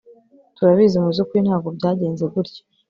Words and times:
Turabizi 0.55 0.95
mubyukuri 1.03 1.41
ntabwo 1.45 1.69
byagenze 1.77 2.23
gutya 2.33 2.61